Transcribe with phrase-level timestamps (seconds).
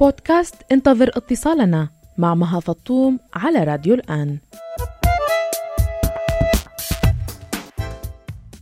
[0.00, 4.38] بودكاست انتظر اتصالنا مع مها فطوم على راديو الآن.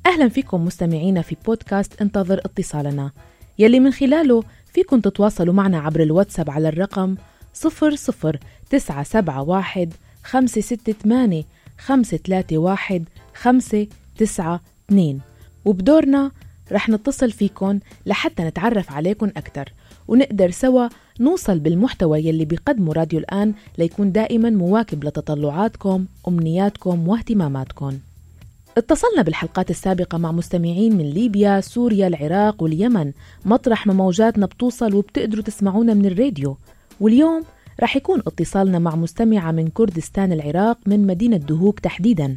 [0.07, 3.11] أهلا فيكم مستمعينا في بودكاست انتظر اتصالنا.
[3.59, 7.17] يلي من خلاله فيكم تتواصلوا معنا عبر الواتساب على الرقم
[7.55, 9.89] 00971
[10.23, 11.45] 568
[11.79, 15.21] 531 592
[15.65, 16.31] وبدورنا
[16.73, 19.73] رح نتصل فيكن لحتى نتعرف عليكن أكثر
[20.09, 20.89] ونقدر سوا
[21.21, 27.99] نوصل بالمحتوى يلي بيقدمه راديو الآن ليكون دائما مواكب لتطلعاتكم أمنياتكم واهتماماتكم.
[28.79, 33.13] اتصلنا بالحلقات السابقة مع مستمعين من ليبيا، سوريا، العراق واليمن.
[33.45, 36.57] مطرح ما موجاتنا بتوصل وبتقدروا تسمعونا من الراديو.
[37.01, 37.43] واليوم
[37.81, 42.37] رح يكون اتصالنا مع مستمعة من كردستان العراق من مدينة دهوك تحديدا.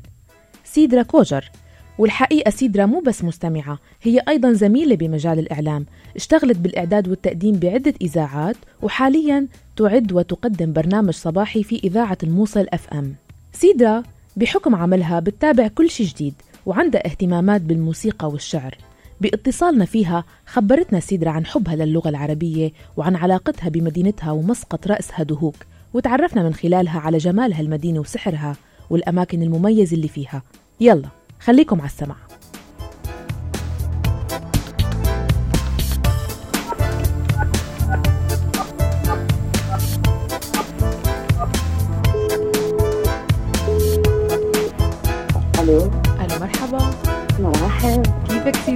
[0.63, 1.51] سيدرا كوجر.
[1.97, 5.85] والحقيقة سيدرا مو بس مستمعة هي أيضا زميلة بمجال الإعلام.
[6.15, 13.13] اشتغلت بالإعداد والتقديم بعدة إذاعات وحاليا تعد وتقدم برنامج صباحي في إذاعة الموصل FM.
[13.54, 14.04] سيدرا
[14.38, 16.34] بحكم عملها بتتابع كل شيء جديد
[16.66, 18.77] وعندها اهتمامات بالموسيقى والشعر.
[19.21, 25.55] باتصالنا فيها خبرتنا سيدرا عن حبها للغة العربية وعن علاقتها بمدينتها ومسقط رأسها دهوك
[25.94, 28.55] وتعرفنا من خلالها على جمال هالمدينة وسحرها
[28.90, 30.44] والأماكن المميزة اللي فيها.
[30.79, 31.07] يلا
[31.40, 32.16] خليكم على السمع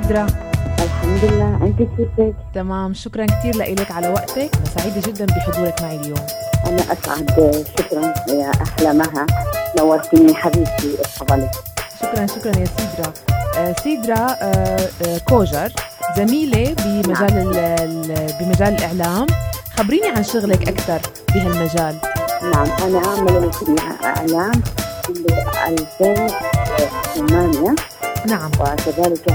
[0.03, 0.27] سيدرا؟
[0.83, 1.59] الحمد لله.
[1.63, 2.93] أنت كيفك؟ تمام.
[2.93, 4.49] شكرا كثير لك على وقتك.
[4.65, 6.19] وسعيدة جدا بحضورك معي اليوم.
[6.65, 7.63] أنا أسعد.
[7.79, 9.25] شكرا يا أحلى مها
[9.79, 10.93] نورتيني حبيبتي.
[10.99, 11.49] اتفضلي.
[12.01, 13.13] شكرا شكرا يا سيدرا.
[13.57, 15.73] آه، سيدرا آه، آه، كوجر
[16.17, 19.27] زميلة بمجال ال- ال- بمجال الإعلام.
[19.77, 21.01] خبريني عن شغلك أكثر
[21.35, 21.95] بهالمجال.
[22.53, 22.67] نعم.
[22.87, 24.51] أنا عاملة في إعلام
[25.03, 25.13] في
[25.67, 27.75] 2008
[28.27, 28.51] نعم.
[28.59, 29.25] وكذلك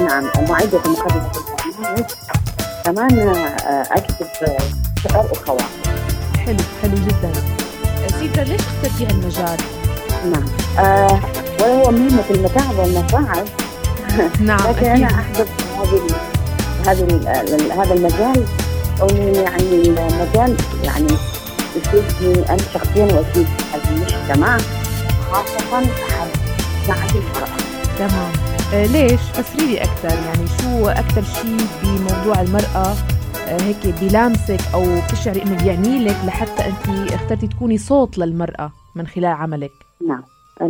[0.00, 1.30] نعم معدة مقدمة
[1.66, 2.04] البرنامج
[2.84, 3.28] كمان
[3.90, 4.26] اكتب
[5.02, 5.64] شعر وخواطر
[6.46, 7.32] حلو حلو جدا.
[8.20, 9.56] سيدرا ليش اخترتي هالمجال؟
[10.32, 10.44] نعم
[10.86, 11.20] آه
[11.60, 13.44] وهو مهمة المتاعب والمصاعب.
[14.40, 15.46] نعم لكن أنا احبب
[15.78, 16.00] هذه
[16.86, 18.44] هذا ال- هذا المجال.
[19.00, 21.06] أو يعني المجال يعني
[21.76, 23.46] يفيدني أنا شخصيا ويفيد
[23.90, 24.58] المجتمع
[25.30, 25.86] خاصة
[26.86, 27.48] ساعة المرأة
[27.98, 28.32] تمام.
[28.72, 32.94] ليش؟ فسري لي أكثر يعني شو أكثر شيء بموضوع المرأة
[33.48, 39.06] آه، هيك بيلامسك أو بتشعري إنه بيعني لك لحتى أنت اخترتي تكوني صوت للمرأة من
[39.06, 39.72] خلال عملك
[40.08, 40.22] نعم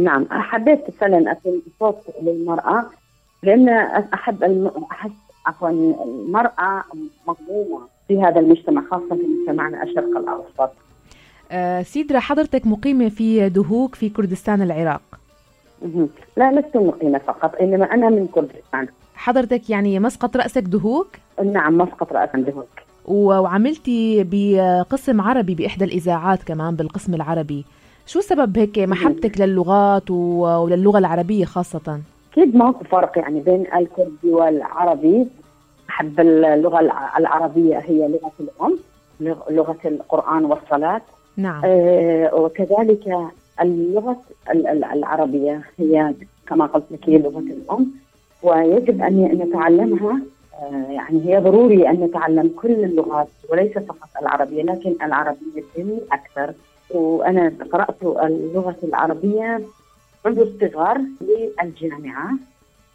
[0.04, 2.86] نعم حبيت فعلا أكون صوت للمرأة
[3.42, 3.68] لأن
[4.14, 4.70] أحب الم...
[4.90, 5.10] احس
[5.46, 6.84] عفوا المرأة
[7.26, 10.72] مظلومة في هذا المجتمع خاصة في مجتمعنا الشرق الأوسط
[11.50, 15.13] آه، سيدرا حضرتك مقيمة في دهوك في كردستان العراق.
[16.36, 21.06] لا لست مقيمة فقط إنما أنا من كردستان حضرتك يعني مسقط رأسك دهوك؟
[21.44, 22.66] نعم مسقط رأس دهوك.
[23.06, 27.64] وعملتي بقسم عربي بإحدى الإذاعات كمان بالقسم العربي.
[28.06, 32.00] شو سبب هيك محبتك للغات وللغة العربية خاصة؟
[32.32, 35.26] أكيد ماكو فرق يعني بين الكردي والعربي.
[35.90, 38.78] أحب اللغة الع- العربية هي لغة الأم
[39.20, 41.00] لغ- لغة القرآن والصلاة.
[41.36, 41.62] نعم.
[41.64, 43.28] آه وكذلك
[43.60, 44.16] اللغة
[44.50, 46.14] ال- ال- العربية هي
[46.48, 47.86] كما قلت لك هي لغة الأم
[48.42, 50.20] ويجب أن نتعلمها
[50.62, 55.62] آه يعني هي ضروري أن نتعلم كل اللغات وليس فقط العربية لكن العربية
[56.12, 56.54] أكثر.
[56.90, 59.60] وأنا قرأت اللغة العربية
[60.26, 62.30] منذ الصغر للجامعة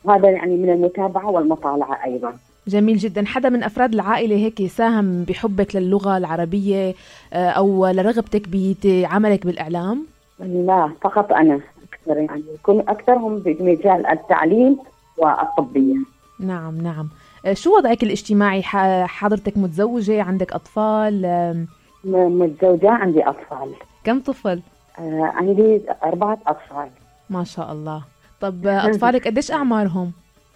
[0.03, 2.33] وهذا يعني من المتابعة والمطالعة أيضا.
[2.67, 3.25] جميل جدا.
[3.25, 6.93] حدا من أفراد العائلة هيك ساهم بحبك للغة العربية
[7.33, 10.05] آه، أو لرغبتك بعملك بالإعلام؟
[10.39, 11.59] لا فقط أنا
[11.93, 14.77] أكثر يعني يكون أكثرهم بمجال التعليم
[15.17, 15.95] والطبية.
[16.39, 17.09] نعم نعم.
[17.45, 18.61] آه، شو وضعك الاجتماعي؟
[19.07, 21.67] حضرتك متزوجة عندك أطفال؟ آم،
[22.03, 23.71] م- متزوجة عندي أطفال.
[24.03, 24.61] كم طفل؟
[24.99, 26.89] آه عندي أربعة أطفال.
[27.29, 28.01] ما شاء الله.
[28.41, 30.11] طب أطفالك قديش أعمارهم؟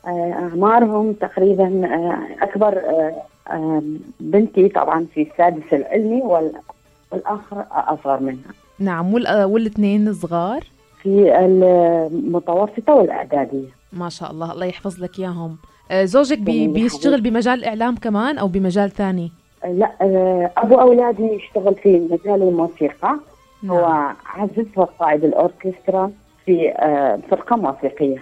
[0.08, 1.88] آه أعمارهم تقريبا
[3.52, 3.82] آه
[4.20, 6.54] بنتي طبعا في السادس العلمي وال-
[7.12, 8.54] والآخر أصغر منها.
[8.84, 10.64] نعم آه، والاثنين صغار؟
[11.04, 15.58] في المتوسطة والإعدادية ما شاء الله الله يحفظ لك إياهم
[15.92, 17.22] آه، زوجك بي بيشتغل.
[17.22, 19.32] بمجال الإعلام كمان أو بمجال ثاني؟
[19.64, 19.92] آه لا
[20.58, 23.16] أبو أولادي يشتغل في مجال الموسيقى
[23.66, 26.12] هو عازف وقائد الأوركسترا
[26.46, 26.74] في
[27.30, 28.22] فرقة موسيقية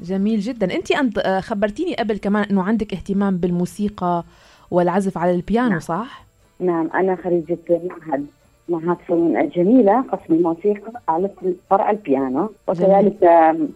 [0.00, 4.24] جميل جدا أنت أنت خبرتيني قبل كمان إنه عندك اهتمام بالموسيقى
[4.70, 5.80] والعزف على البيانو نعم.
[5.80, 6.26] صح
[6.60, 8.26] نعم أنا خريجة معهد
[8.68, 11.30] معهد فنون الجميلة قسم الموسيقى على
[11.70, 12.50] فرع البيانو.
[12.68, 13.18] وكذلك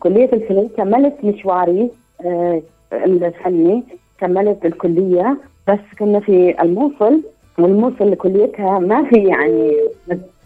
[0.00, 1.90] كلية الفنون كملت مشواري
[2.25, 3.82] آه، الفني
[4.19, 5.38] كملت الكلية.
[5.69, 7.22] بس كنا في الموصل
[7.58, 9.76] والموصل لكليتها ما في يعني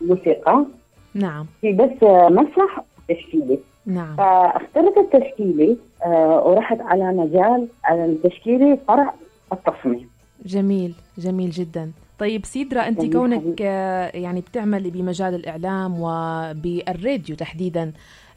[0.00, 0.64] موسيقى.
[1.14, 1.46] نعم.
[1.60, 2.02] في بس
[2.32, 3.58] مسرح تشكيلي.
[3.86, 4.16] نعم.
[4.16, 9.14] فاخترت التشكيلي آه، ورحت على مجال التشكيلي فرع
[9.52, 10.08] التصميم.
[10.46, 11.90] جميل جميل جدا.
[12.18, 13.62] طيب سيدرا أنت جميل كونك.
[13.62, 17.92] آه، يعني بتعملي بمجال الإعلام وبالراديو تحديدا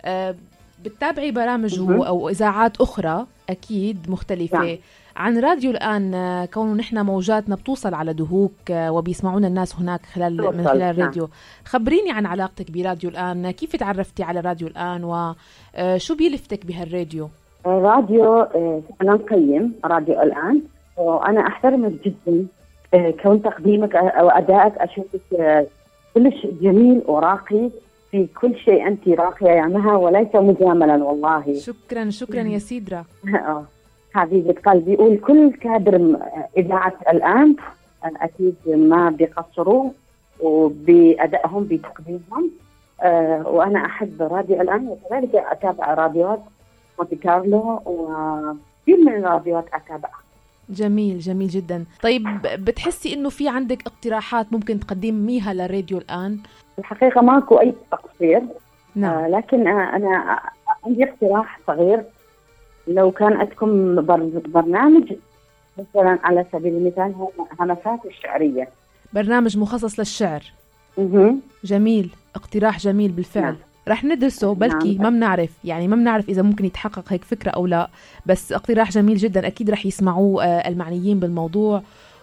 [0.06, 0.36] آه،
[0.86, 1.80] بتتابعي برامج.
[1.80, 4.78] أو إذاعات أخرى أكيد مختلفة نعم.
[5.16, 10.68] عن راديو الآن آه، كونه نحن موجاتنا بتوصل على دهوك وبيسمعونا الناس هناك خلال من
[10.68, 10.90] خلال نعم.
[10.90, 11.30] الراديو
[11.66, 17.30] خبريني عن علاقتك براديو الآن كيف تعرفتي على راديو الآن وشو بيلفتك بهالراديو
[17.66, 18.42] راديو
[19.02, 20.62] أنا نقيم راديو الآن
[20.98, 22.46] وأنا أحترمك جدا
[23.24, 25.68] كون تقديمك أو أدائك أشوفك آه،
[26.14, 27.70] كلش جميل وراقي.
[28.12, 31.54] في كل شيء أنت راقية يا مها وليس مجاملا والله.
[31.54, 33.06] شكرا شكرا يا سيدرا.
[33.36, 33.64] آه،
[34.14, 34.96] حبيبة قلبي.
[34.96, 35.96] والكل كادر
[37.12, 37.56] الآن
[38.04, 39.90] آه، أكيد ما بيقصروا
[40.40, 42.52] وبأدائهم بتقديمهم.
[43.02, 46.40] آه، وأنا أحب راديو الآن وكذلك أتابع راديوات
[47.00, 50.22] مونتي كارلو وكثير من الراديوات أتابعها.
[50.70, 51.86] جميل جميل جدا.
[52.04, 56.40] طيب بتحسي إنه في عندك اقتراحات ممكن تقدميها للراديو الآن؟
[56.80, 58.42] الحقيقة ماكو أي تقصير.
[58.96, 59.14] نعم.
[59.24, 60.40] آه، لكن آه، أنا
[60.86, 62.04] عندي اقتراح صغير.
[62.88, 65.14] لو كان عندكم بر- برنامج
[65.78, 67.16] مثلا على سبيل المثال
[67.60, 68.68] همسات الشعرية.
[69.14, 70.44] برنامج مخصص للشعر.
[70.98, 71.42] مهم.
[71.64, 73.44] جميل اقتراح جميل بالفعل.
[73.44, 73.56] نعم.
[73.88, 75.04] رح ندرسه بلكي نعم.
[75.04, 77.90] ما بنعرف يعني ما بنعرف إذا ممكن يتحقق هيك فكرة أو لا.
[78.26, 81.82] بس اقتراح جميل جدا أكيد رح يسمعوه آه، المعنيين بالموضوع.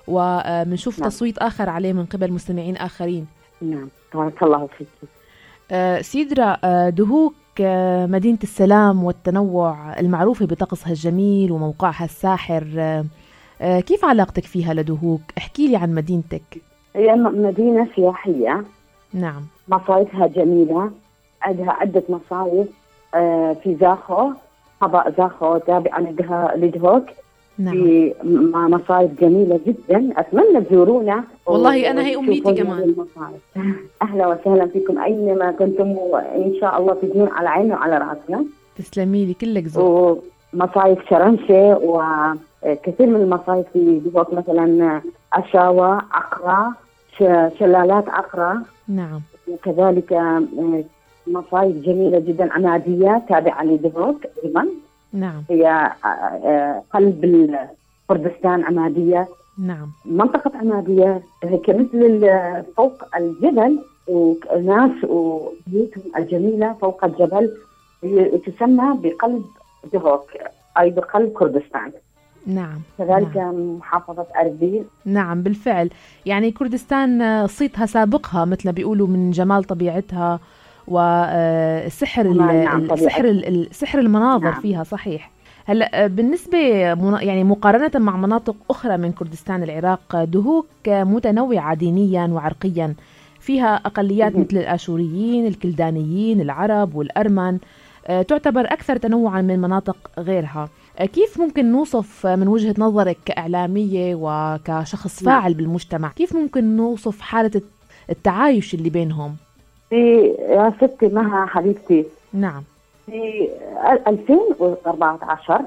[0.08, 1.08] وبنشوف نعم.
[1.08, 3.26] تصويت آخر عليه من قبل مستمعين آخرين.
[3.62, 4.88] نعم بارك الله فيك.
[5.70, 12.66] آه، سيدرا آه، دهوك آه، مدينة السلام والتنوع المعروفة بطقسها الجميل وموقعها الساحر.
[12.78, 13.04] آه،
[13.60, 16.62] آه، كيف علاقتك فيها لدهوك؟ احكي لي عن مدينتك.
[16.96, 18.64] هي مدينة سياحية.
[19.12, 19.42] نعم.
[19.68, 20.90] مصايفها جميلة.
[21.44, 22.66] عندها عدة مصايف
[23.14, 24.30] آه، في زاخو
[24.80, 26.00] قضاء زاخو تابعة
[26.56, 27.04] لدهوك.
[27.58, 27.74] نعم.
[27.74, 28.14] في
[28.54, 30.12] مصايف جميلة جدا.
[30.16, 32.94] أتمنى تزورونا والله أنا هي أمنيتي كمان.
[34.02, 38.44] أهلا وسهلا فيكم أينما كنتم وإن شاء الله تجون على عيننا وعلى رأسنا.
[38.76, 40.24] تسلمي لي كلك ذوق
[40.54, 44.34] ومصايف شرنشة وكثير من المصايف في دهوك.
[44.34, 45.00] مثلا
[45.32, 46.72] أشاوة عقرة
[47.58, 49.20] شلالات عقرة نعم.
[49.48, 50.42] وكذلك آه،
[51.26, 52.52] مصايف جميلة جدا.
[52.52, 54.66] عمادية تابعة لدهوك أيضا.
[55.12, 55.42] نعم.
[55.50, 55.68] هي
[56.04, 57.56] آه، آه، قلب
[58.08, 59.28] كردستان عمادية.
[59.58, 59.88] نعم.
[60.04, 62.30] منطقة عمادية هي كمثل
[62.76, 63.78] فوق الجبل
[64.08, 67.50] وناس وبيوتهم الجميلة فوق الجبل
[68.04, 69.44] هي تسمى بقلب
[69.92, 70.30] دهوك
[70.78, 71.92] أي بقلب كردستان.
[72.46, 72.80] نعم.
[72.98, 73.76] كذلك نعم.
[73.76, 75.90] محافظة أربيل نعم بالفعل.
[76.26, 80.40] يعني كردستان آه، صيتها سابقها مثل ما بيقولوا من جمال طبيعتها
[80.88, 84.60] وسحر نعم، نعم، سحر ال- ال- سحر المناظر نعم.
[84.60, 85.30] فيها صحيح
[85.66, 86.58] هلا آه، بالنسبة
[86.94, 92.94] منا- يعني مقارنة مع مناطق أخرى من كردستان العراق آه، دهوك آه، متنوعة دينيا وعرقيا
[93.40, 94.40] فيها أقليات مهم.
[94.44, 97.58] مثل الآشوريين الكلدانيين العرب والأرمن
[98.06, 100.68] آه، تعتبر أكثر تنوعا من مناطق غيرها
[100.98, 105.40] آه، كيف ممكن نوصف آه، من وجهة نظرك كإعلامية وكشخص نعم.
[105.40, 107.64] فاعل بالمجتمع كيف ممكن نوصف الت-
[108.10, 109.36] التعايش اللي بينهم
[109.90, 112.04] في يا ستي مها حبيبتي.
[112.32, 112.62] نعم.
[113.06, 113.48] في
[114.06, 115.60] 2014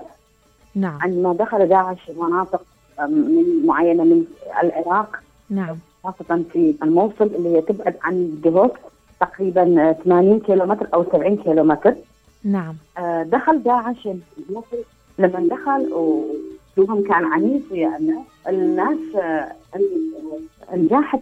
[0.76, 0.98] نعم.
[1.02, 2.62] عندما دخل داعش مناطق
[3.00, 4.26] من معينة من
[4.64, 5.20] العراق.
[5.50, 5.78] نعم.
[6.04, 8.78] خاصة في الموصل اللي هي تبعد عن دهوك
[9.20, 11.96] تقريبا 80 كيلومتر أو 70 كيلومتر.
[12.44, 12.76] نعم.
[12.98, 14.08] آه، دخل داعش.
[14.50, 14.78] الموصل
[15.20, 19.52] لما دخل واسلوبهم كان عنيف ويا الناس الناس آه،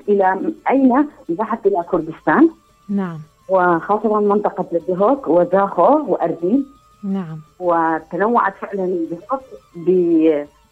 [0.09, 2.49] إلى أين؟ انزاحت إلى كردستان.
[2.89, 3.19] نعم.
[3.49, 6.65] وخاصة منطقة دهوك وزاخو واربيل
[7.03, 7.37] نعم.
[7.59, 9.41] وتنوعت فعلا دهوك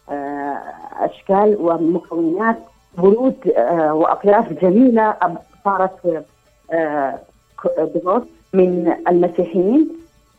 [0.08, 2.58] باشكال ومكونات
[2.98, 6.24] ورود آه، واطياف جميلة أب- صارت
[6.72, 7.18] آه،
[7.94, 9.88] دهوك من المسيحيين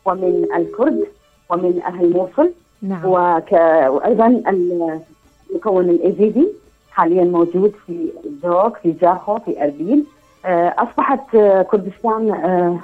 [0.05, 1.03] ومن الكرد
[1.49, 2.51] ومن أهل موصل.
[2.81, 3.01] نعم.
[3.05, 3.51] وك...
[3.87, 6.47] وأيضا المكون الايزيدي
[6.91, 8.09] حاليا موجود في
[8.43, 10.05] دوك في جاخو في اربيل
[10.45, 12.79] آه، أصبحت آه، كردستان آه،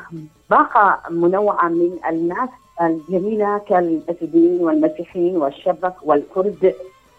[0.50, 2.50] باقة منوعة من الناس
[2.82, 6.74] الجميلة كالاسيديين والمسيحيين والشبك والكرد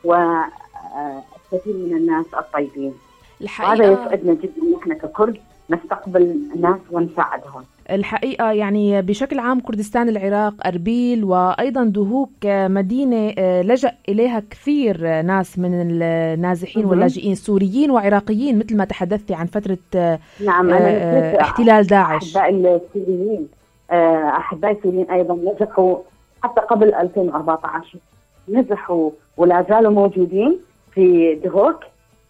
[0.04, 2.94] والكثير من الناس الطيبين.
[3.40, 5.38] الحقيقة هذا يسعدنا جدا نحن ككرد
[5.70, 6.22] نستقبل
[6.54, 7.64] الناس ونساعدهم.
[7.92, 15.58] الحقيقة يعني بشكل عام كردستان العراق أربيل وأيضا دهوك مدينة آه، لجأ إليها كثير ناس
[15.58, 22.36] من النازحين واللاجئين سوريين وعراقيين مثل ما تحدثتي عن فترة آه، نعم أنا احتلال داعش.
[22.36, 23.48] أحبائي السوريين
[23.90, 25.96] آه، أحبائي السوريين أيضا نجحوا
[26.42, 27.98] حتى قبل 2014
[28.48, 30.58] نجحوا ولا زالوا موجودين
[30.94, 31.76] في دهوك.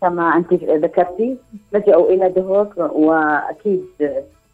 [0.01, 1.37] كما أنت ذكرتي
[1.73, 3.85] لجأوا إلى دهوك وأكيد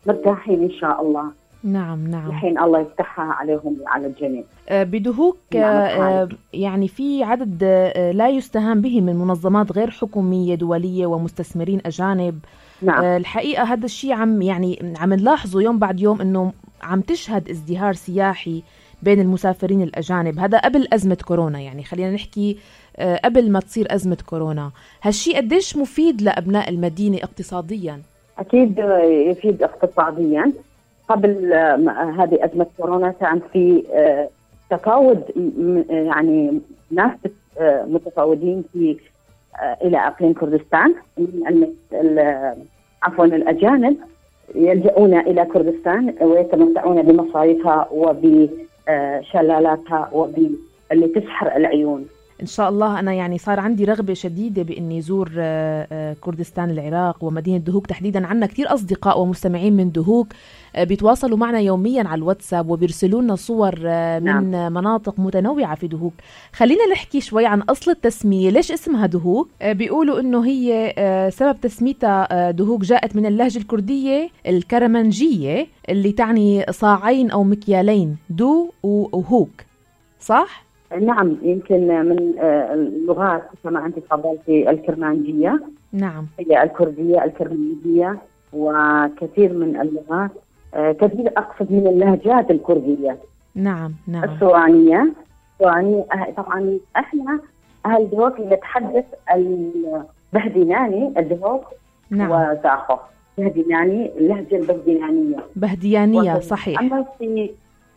[0.08, 1.24] مرتاحين إن شاء الله.
[1.64, 2.30] نعم نعم.
[2.30, 4.42] الحين الله يفتحها عليهم على الجميع.
[4.68, 10.54] آه، بدهوك نعم آه، يعني في عدد آه، لا يستهان به من منظمات غير حكومية
[10.54, 12.38] دولية ومستثمرين أجانب.
[12.82, 13.04] نعم.
[13.04, 18.62] الحقيقة هذا الشيء عم يعني عم نلاحظه يوم بعد يوم إنه عم تشهد ازدهار سياحي
[19.02, 20.38] بين المسافرين الأجانب.
[20.38, 22.58] هذا قبل أزمة كورونا يعني خلينا نحكي
[22.96, 24.70] آه، قبل ما تصير أزمة كورونا.
[25.02, 28.02] هالشيء قديش مفيد لأبناء المدينة اقتصاديا؟
[28.38, 30.52] أكيد يفيد اقتصاديا
[31.08, 34.28] قبل آه، هذه أزمة كورونا كان في آه،
[34.70, 35.22] تفاوض
[35.88, 37.10] يعني ناس
[37.86, 38.96] متفاوضين في
[39.82, 40.94] إلى إقليم كردستان.
[41.18, 41.66] من
[43.02, 43.96] عفوا الأجانب
[44.54, 48.48] يلجؤون إلى كردستان ويتمتعون بمصايفها وب
[49.32, 52.06] شلالاتها وباللي تسحر العيون.
[52.42, 57.24] إن شاء الله أنا يعني صار عندي رغبة شديدة بإني زور آه، آه، كردستان العراق
[57.24, 58.26] ومدينة دهوك تحديدا.
[58.26, 60.26] عنا كثير أصدقاء ومستمعين من دهوك
[60.76, 63.74] آه، بيتواصلوا معنا يوميا على الواتساب وبيرسلوا لنا صور
[64.20, 64.72] من نعم.
[64.72, 66.12] مناطق متنوعة في دهوك.
[66.52, 68.50] خلينا نحكي شوي عن أصل التسمية.
[68.50, 70.94] ليش اسمها دهوك؟ بيقولوا إنه هي
[71.34, 79.50] سبب تسميتها دهوك جاءت من اللهجة الكردية الكرمنجيه اللي تعني صاعين أو مكيالين دو وهوك
[80.20, 80.67] صح؟
[81.00, 85.60] نعم يمكن من آه، اللغات كما أنت تفضلتي الكرمانجية.
[85.92, 86.26] نعم.
[86.40, 88.16] هي الكردية الكرمانجية
[88.52, 90.30] وكثير من اللغات
[90.74, 93.18] آه، كثير أقصد من اللهجات الكردية.
[93.54, 94.24] نعم نعم.
[94.24, 95.12] السوانية
[95.60, 97.40] السوانيه آه، طبعا إحنا
[97.86, 99.04] أهل دهوك نتحدث
[99.34, 101.64] البهديناني الدهوك
[102.10, 102.30] نعم.
[102.30, 102.96] وزاخو
[103.38, 105.36] بهديناني اللهجة البهدينانية.
[105.56, 106.80] بهديانية صحيح.
[106.80, 107.50] اما في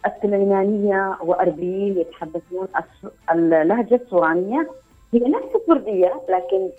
[0.05, 2.67] السليمانية وأربيل يتحدثون
[3.31, 4.69] اللهجة السورانية.
[5.13, 6.69] هي نفس الكردية لكن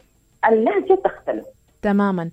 [0.49, 1.45] اللهجة تختلف.
[1.83, 2.31] تماما.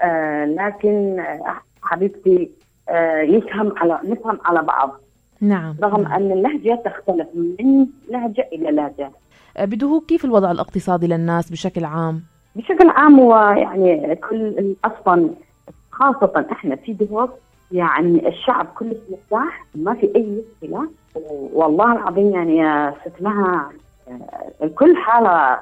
[0.00, 2.50] آه لكن آه، حبيبتي
[2.88, 5.00] آه يفهم على نفهم على بعض.
[5.40, 5.76] نعم.
[5.82, 9.10] رغم أن اللهجة تختلف من لهجة إلى لهجة.
[9.56, 12.22] آه، بدهوك كيف الوضع الاقتصادي للناس بشكل عام؟
[12.56, 15.30] بشكل عام هو يعني كل أصلا
[15.90, 17.30] خاصة إحنا في دهوك
[17.72, 20.88] يعني الشعب كله مرتاح ما في أي مشكلة.
[21.52, 23.70] والله العظيم يعني يا ست مها
[24.08, 25.58] آه، الكل حالة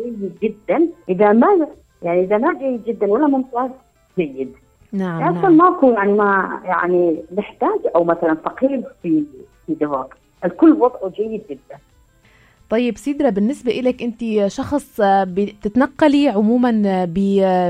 [0.00, 0.88] جيد جدا.
[1.08, 1.66] إذا ما
[2.02, 3.70] يعني إذا ما جيد جدا ولا ممتاز
[4.18, 4.52] جيد.
[4.92, 5.56] نعم يعني نعم.
[5.56, 9.24] ماكو يعني ما يعني محتاج أو مثلا فقير في
[9.66, 10.08] في دواء
[10.44, 11.78] الكل وضعه جيد جدا.
[12.70, 17.04] طيب سيدرا بالنسبة إلك أنت شخص بتتنقلي عموما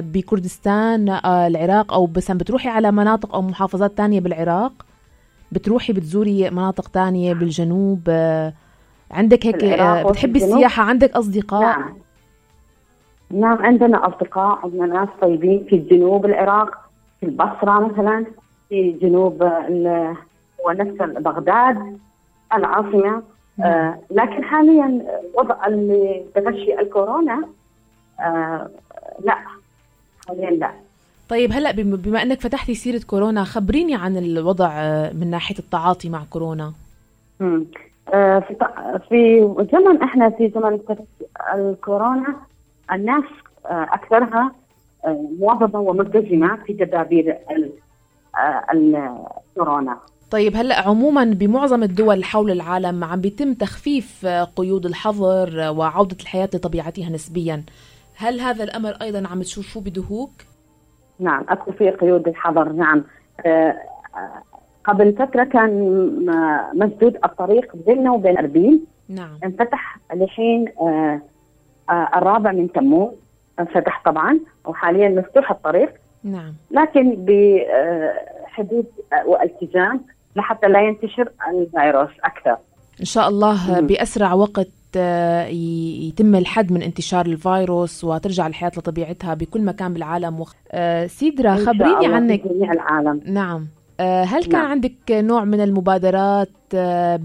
[0.01, 4.73] بكردستان آه، العراق أو بس بتروحي على مناطق أو محافظات تانية بالعراق؟
[5.53, 8.53] بتروحي بتزوري مناطق تانية بالجنوب؟ آه،
[9.11, 11.95] عندك هيك آه، بتحبي السياحة؟ عندك أصدقاء؟ نعم.
[13.31, 16.91] نعم عندنا أصدقاء عندنا ناس طيبين في جنوب العراق
[17.21, 18.27] في البصرة مثلا
[18.69, 19.43] في جنوب
[20.67, 21.99] ونفس بغداد
[22.55, 23.23] العاصمة.
[23.65, 25.03] آه لكن حاليا
[25.35, 25.57] وضع
[26.35, 27.45] تفشي الكورونا
[28.21, 28.69] آه
[29.25, 29.39] لا
[30.29, 30.71] حاليا لا.
[31.29, 36.23] طيب هلا بما إنك فتحتي سيرة كورونا خبريني عن الوضع آه، من ناحية التعاطي مع
[36.31, 36.73] كورونا.
[37.41, 37.65] امم
[38.15, 38.55] آه في
[39.09, 39.41] في
[39.73, 40.81] زمن إحنا في زمن
[41.55, 42.37] الكورونا
[42.93, 43.25] الناس
[43.65, 44.53] أكثرها
[45.41, 47.37] مواظبة وملتزمة في تدابير
[48.75, 49.97] الكورونا
[50.31, 57.11] طيب هلا عموما بمعظم الدول حول العالم عم بيتم تخفيف قيود الحظر وعودة الحياة لطبيعتها
[57.11, 57.63] نسبيا.
[58.17, 60.31] هل هذا الأمر أيضا عم تشوفوه بدهوك؟
[61.19, 63.05] نعم أكو في قيود الحظر نعم.
[63.47, 63.75] أه
[64.85, 65.71] قبل فترة كان
[66.75, 68.81] مسدود الطريق بيننا وبين أربيل.
[69.09, 69.39] نعم.
[69.45, 71.21] انفتح أه
[71.91, 73.13] الرابع من تموز.
[73.61, 75.95] انفتح طبعا وحاليا مفتوح الطريق.
[76.25, 76.55] نعم.
[76.71, 78.87] لكن بحدود
[79.27, 80.01] وألتزام
[80.39, 82.57] لحتى لا ينتشر الفيروس أكثر.
[83.01, 89.63] إن شاء الله بأسرع وقت آه، يتم الحد من انتشار الفيروس وترجع الحياة لطبيعتها بكل
[89.63, 90.41] مكان بالعالم.
[90.41, 90.55] وخ...
[90.73, 92.49] آه، سيدرا خبريني عنك.
[92.49, 93.21] جميع العالم.
[93.27, 93.67] نعم.
[94.01, 94.71] آه، هل كان نعم.
[94.71, 96.51] عندك نوع من المبادرات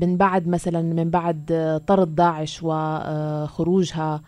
[0.01, 4.22] من بعد مثلا من بعد طرد داعش وخروجها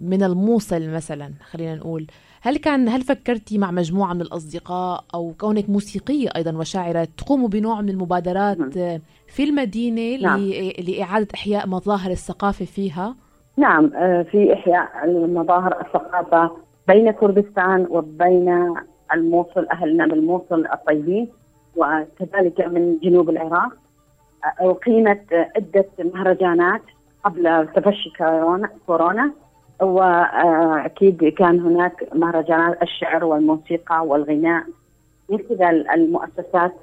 [0.00, 2.06] من الموصل مثلا خلينا نقول
[2.42, 7.80] هل كان هل فكرتي مع مجموعة من الأصدقاء أو كونك موسيقية أيضا وشاعرة تقوموا بنوع
[7.80, 9.00] من المبادرات نعم.
[9.26, 10.40] في المدينة نعم.
[10.40, 13.14] ل- لإعادة إحياء مظاهر الثقافة فيها؟
[13.56, 16.50] نعم آه، في إحياء المظاهر الثقافة
[16.88, 18.74] بين كردستان وبين
[19.14, 21.28] الموصل أهلنا بالموصل الطيبين
[21.76, 23.72] وكذلك من جنوب العراق
[24.60, 26.82] آه، أقيمت عدة مهرجانات
[27.24, 28.10] قبل تفشي
[28.86, 29.32] كورونا
[29.80, 34.64] وأكيد كان هناك مهرجانات الشعر والموسيقى والغناء
[35.28, 36.74] من قبل المؤسسات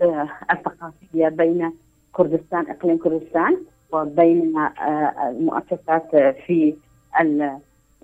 [0.51, 1.71] الثقافية بين
[2.13, 3.57] كردستان إقليم كردستان
[3.91, 6.15] وبين آه، المؤسسات
[6.47, 6.75] في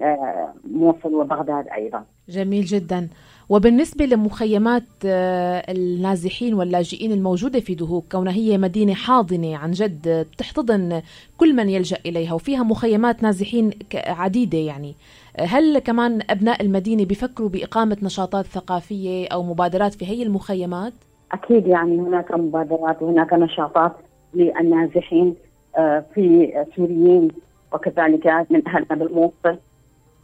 [0.03, 2.03] الموصل وبغداد أيضا.
[2.29, 3.08] جميل جدا.
[3.50, 10.22] وبالنسبة لمخيمات آه، النازحين واللاجئين الموجودة في دهوك كونها هي مدينة حاضنة عن جد آه،
[10.24, 11.01] بتحتضن
[11.38, 14.96] كل من يلجأ إليها وفيها مخيمات نازحين عديدة يعني.
[15.38, 20.93] آه، هل كمان أبناء المدينة بيفكروا بإقامة نشاطات ثقافية أو مبادرات في هي المخيمات؟
[21.31, 23.91] أكيد يعني هناك مبادرات وهناك نشاطات
[24.34, 25.36] للنازحين
[25.77, 27.27] آه، في سوريين
[27.74, 29.60] وكذلك من أهلنا بالموصل آه،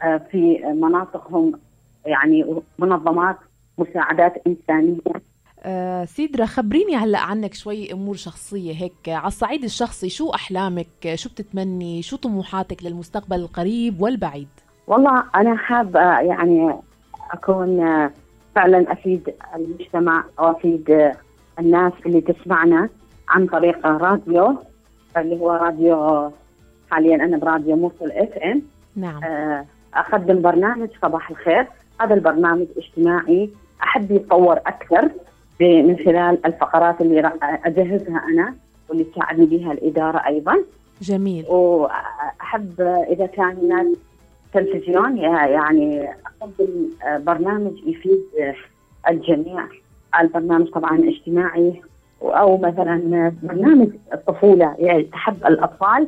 [0.02, 1.60] في مناطقهم
[2.06, 3.38] يعني منظمات
[3.78, 4.98] مساعدات إنسانية.
[5.64, 9.10] آه، سيدرا خبريني هلأ عنك شوي أمور شخصية هيك.
[9.10, 14.48] على الصعيد الشخصي شو أحلامك؟ شو بتتمني؟ شو طموحاتك للمستقبل القريب والبعيد؟
[14.88, 16.76] والله أنا حابة يعني
[17.32, 18.12] أكون آه،
[18.56, 21.16] فعلا أفيد المجتمع وأفيد آه،
[21.60, 22.90] الناس اللي تسمعنا
[23.30, 24.58] عن طريق راديو
[25.18, 26.32] اللي هو راديو
[26.92, 28.62] حاليا أنا براديو موصل إف إم.
[28.96, 29.24] نعم.
[29.24, 29.66] آه،
[30.00, 31.68] أقدم برنامج صباح الخير.
[32.02, 33.50] هذا البرنامج اجتماعي.
[33.84, 35.06] أحب يتطور أكثر
[35.60, 37.34] ب- من خلال الفقرات اللي راح
[37.68, 38.54] أجهزها أنا
[38.90, 40.58] واللي تساعدني بها الإدارة أيضا.
[41.02, 41.46] جميل.
[41.50, 43.88] وأحب إذا كان هناك
[44.54, 46.10] تلفزيون يعني
[46.42, 48.20] أقدم آه، برنامج يفيد
[49.10, 49.64] الجميع.
[50.22, 51.82] البرنامج طبعا اجتماعي.
[52.22, 56.08] أو مثلا برنامج الطفولة يعني أحب الأطفال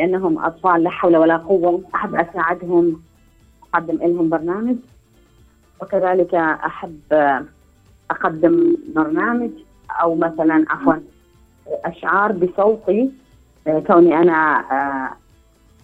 [0.00, 1.82] لأنهم أطفال لا حول ولا قوة.
[1.94, 3.02] أحب أساعدهم
[3.74, 4.76] أقدم لهم برنامج.
[5.82, 7.44] وكذلك أحب آه،
[8.10, 9.50] أقدم برنامج
[9.90, 10.94] أو مثلا عفوا
[11.84, 13.10] أشعار بصوتي.
[13.86, 15.10] كوني أنا آه،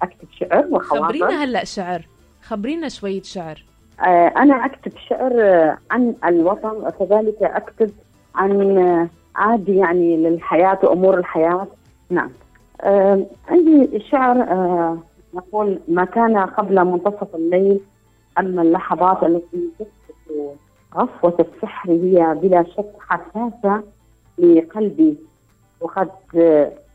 [0.02, 1.04] أكتب شعر وخواطر.
[1.04, 2.02] خبرينا هلأ شعر.
[2.42, 3.64] خبرينا شوية شعر.
[4.00, 7.90] آه، أنا أكتب شعر آه، عن الوطن وكذلك أكتب
[8.34, 11.66] عن عادي يعني للحياة وأمور الحياة.
[12.10, 12.30] نعم.
[12.84, 14.98] آه، عندي شعر آه،
[15.34, 17.80] يقول ما كان قبل منتصف الليل
[18.38, 20.56] أما اللحظات التي تسقط
[20.96, 23.82] غفوة السحر هي بلا شك حساسة
[24.38, 25.16] لقلبي
[25.80, 26.08] وقد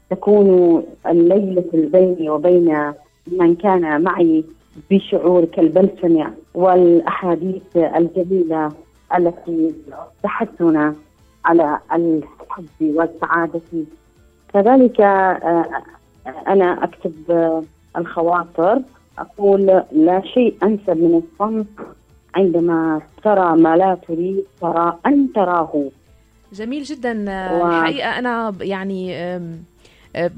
[0.10, 2.94] تكون الليلة بيني وبين
[3.28, 4.44] من كان معي
[4.92, 6.24] بشعور كالبلسم
[6.54, 8.72] والأحاديث الجميلة
[9.18, 9.76] التي
[10.24, 10.96] تحثنا
[11.46, 13.62] على الحب والسعادة.
[14.54, 15.66] كذلك آه،
[16.48, 17.64] أنا أكتب آه،
[17.98, 18.82] الخواطر
[19.20, 21.68] أقول لا شيء أنسب من الصمت
[22.36, 25.90] عندما ترى ما لا تريد ترى أن تراه.
[26.54, 27.12] جميل جدا.
[27.54, 29.42] و- الحقيقة أنا ب- يعني آه،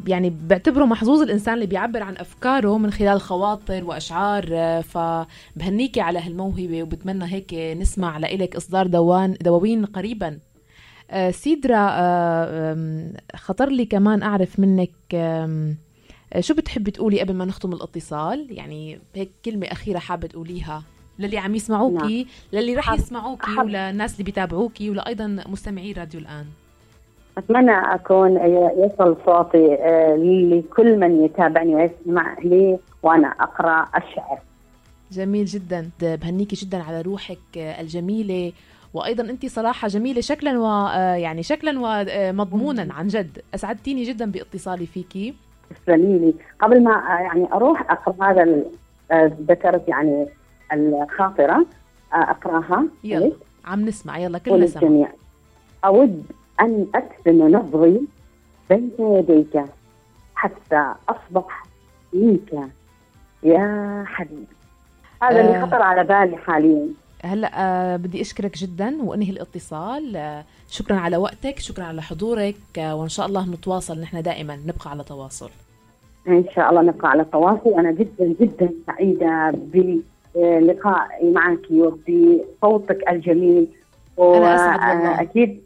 [0.08, 4.44] يعني بعتبره محظوظ الإنسان اللي بيعبر عن أفكاره من خلال خواطر وأشعار
[4.84, 10.40] فبهنيكي على هالموهبة وبتمنى هيك نسمع لإلك إصدار دوان دواوين قريبا.
[11.32, 12.78] سيدرا آه،
[13.36, 15.74] خطر لي كمان أعرف منك آه،
[16.40, 20.84] شو بتحبي تقولي قبل ما نختم الاتصال؟ يعني هيك كلمة أخيرة حابة تقوليها.
[21.20, 26.46] للي عم يسمعوكي للي رح يسمعوكي وللناس اللي بيتابعوكي ولايضا مستمعي راديو الآن.
[27.38, 34.40] أتمنى أكون ي- يصل صوتي آه، لكل من يتابعني ويسمع لي وأنا أقرأ الشعر.
[35.12, 35.90] جميل جدا.
[36.02, 38.52] بهنيكي جدا على روحك الجميلة
[38.94, 43.42] وأيضا انت صراحة جميلة شكلا ويعني شكلا ومضمونا عن جد.
[43.56, 45.34] أسعدتيني جدا باتصالي فيكي
[45.86, 48.64] تسلمي قبل ما آه، يعني أروح أقرأ هذا
[49.12, 50.28] آه، ذكرت يعني
[50.74, 51.66] الخاطرة
[52.14, 52.86] آه، أقرأها.
[53.04, 53.32] يلا
[53.66, 54.18] عم نسمع.
[54.18, 55.10] يلا كلنا وللجميع
[55.86, 56.26] أود
[56.62, 58.02] أن أكتم نبضي
[58.70, 59.64] بين يديك
[60.36, 61.64] حتى أصبح
[62.14, 62.70] منك
[63.44, 64.48] يا حبيبي.
[65.22, 65.66] هذا اللي آه.
[65.66, 66.88] خطر على بالي حاليا.
[67.24, 70.16] هلا آه، بدي أشكرك جدا وأنهي الاتصال.
[70.16, 74.90] آه، شكرا على وقتك شكرا على حضورك آه، وإن شاء الله نتواصل نحن دائما نبقى
[74.90, 75.50] على تواصل.
[76.28, 77.74] إن شاء الله نبقى على تواصل.
[77.80, 79.54] أنا جدا جدا سعيدة
[80.36, 83.68] بلقائي معك وبصوتك الجميل.
[84.18, 85.62] وأكيد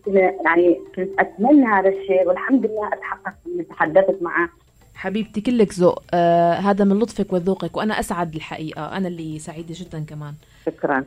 [0.46, 4.50] يعني كنت أتمنى هذا الشيء والحمد لله أتحقق إني تحدثت معك
[4.96, 6.04] حبيبتي كلك ذوق.
[6.14, 8.98] آه هذا من لطفك وذوقك وأنا أسعد الحقيقة.
[8.98, 10.34] أنا اللي سعيدة جدا كمان.
[10.66, 11.06] شكرا.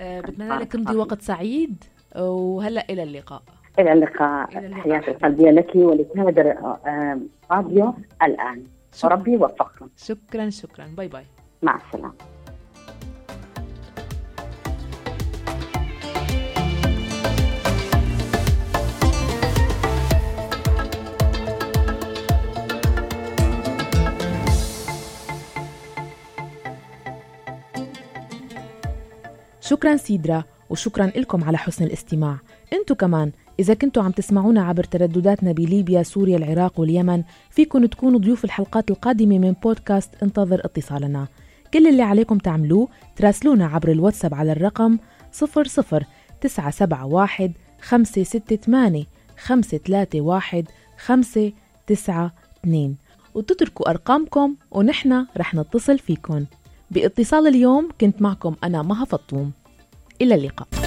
[0.00, 1.84] بتمنى لك تمضي وقت سعيد
[2.16, 3.42] وهلا إلى اللقاء.
[3.78, 4.70] إلى اللقاء.
[4.70, 6.50] تحياتي القلبية لك ولكادر
[6.86, 8.64] آه، راديو الآن.
[9.04, 9.88] وربي يوفقكم.
[9.96, 10.86] شكرا شكرا.
[10.96, 11.24] bye bye.
[11.62, 12.35] مع السلامة.
[29.68, 32.38] شكرا سيدرا وشكرا لكم على حسن الاستماع.
[32.72, 38.44] إنتو كمان إذا كنتوا عم تسمعونا عبر تردداتنا بليبيا سوريا العراق واليمن فيكن تكونوا ضيوف
[38.44, 41.26] الحلقات القادمة من بودكاست انتظر اتصالنا.
[41.74, 44.98] كل اللي عليكم تعملوه تراسلونا عبر الواتساب على الرقم
[45.32, 46.04] 00
[46.40, 49.06] 971 568
[49.38, 50.64] 531
[50.98, 52.96] 592
[53.34, 56.44] وتتركوا أرقامكم ونحن رح نتصل فيكم
[56.90, 59.52] باتصال اليوم كنت معكم أنا مها فطوم.
[60.22, 60.85] إلى اللقاء.